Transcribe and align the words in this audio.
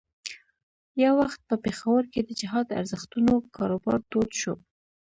یو 1.03 1.13
وخت 1.21 1.39
په 1.49 1.55
پېښور 1.65 2.03
کې 2.11 2.21
د 2.23 2.29
جهاد 2.39 2.67
ارزښتونو 2.79 3.33
کاروبار 3.57 3.99
تود 4.11 4.29
شو. 4.41 4.53